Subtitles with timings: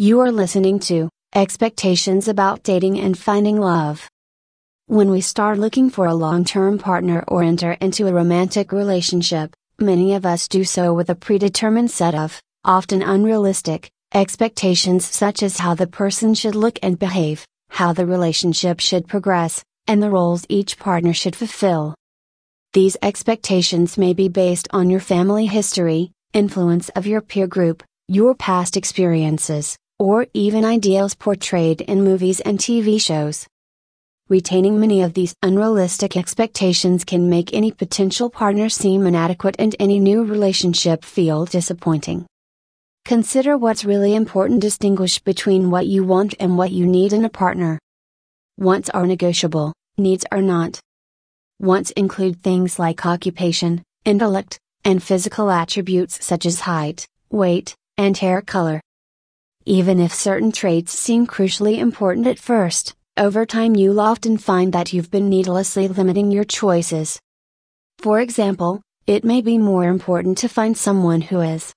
[0.00, 4.08] You are listening to Expectations About Dating and Finding Love.
[4.86, 9.54] When we start looking for a long term partner or enter into a romantic relationship,
[9.78, 15.58] many of us do so with a predetermined set of, often unrealistic, expectations such as
[15.58, 20.46] how the person should look and behave, how the relationship should progress, and the roles
[20.48, 21.94] each partner should fulfill.
[22.72, 28.34] These expectations may be based on your family history, influence of your peer group, your
[28.34, 33.46] past experiences, or even ideals portrayed in movies and TV shows.
[34.30, 39.98] Retaining many of these unrealistic expectations can make any potential partner seem inadequate and any
[39.98, 42.24] new relationship feel disappointing.
[43.04, 47.28] Consider what's really important distinguish between what you want and what you need in a
[47.28, 47.78] partner.
[48.56, 50.80] Wants are negotiable, needs are not.
[51.58, 58.40] Wants include things like occupation, intellect, and physical attributes such as height, weight, and hair
[58.40, 58.80] color.
[59.66, 64.92] Even if certain traits seem crucially important at first, over time you'll often find that
[64.94, 67.20] you've been needlessly limiting your choices.
[67.98, 71.74] For example, it may be more important to find someone who is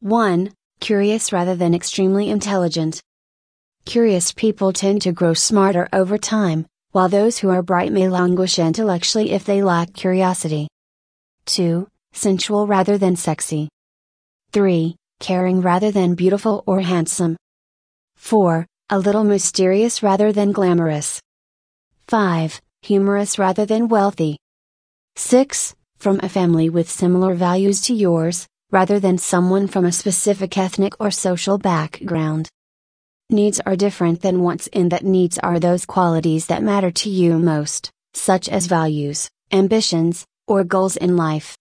[0.00, 0.52] 1.
[0.78, 3.02] Curious rather than extremely intelligent.
[3.84, 8.58] Curious people tend to grow smarter over time, while those who are bright may languish
[8.58, 10.68] intellectually if they lack curiosity.
[11.46, 11.88] 2.
[12.12, 13.68] Sensual rather than sexy.
[14.52, 17.36] 3 caring rather than beautiful or handsome.
[18.16, 18.66] 4.
[18.88, 21.20] A little mysterious rather than glamorous.
[22.08, 22.60] 5.
[22.82, 24.38] Humorous rather than wealthy.
[25.16, 25.76] 6.
[25.98, 30.94] From a family with similar values to yours, rather than someone from a specific ethnic
[30.98, 32.48] or social background.
[33.28, 37.38] Needs are different than wants in that needs are those qualities that matter to you
[37.38, 41.56] most, such as values, ambitions, or goals in life.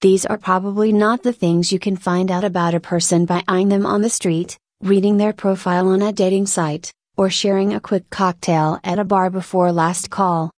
[0.00, 3.68] These are probably not the things you can find out about a person by eyeing
[3.68, 8.08] them on the street, reading their profile on a dating site, or sharing a quick
[8.08, 10.52] cocktail at a bar before last call.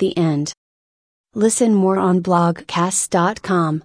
[0.00, 0.52] The end.
[1.32, 3.84] Listen more on blogcast.com.